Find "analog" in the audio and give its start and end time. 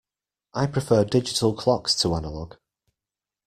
2.15-2.55